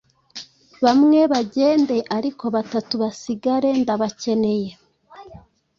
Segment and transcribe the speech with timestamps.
[0.85, 4.69] Bamwe bagende ariko batatu basigare ndabakeneye.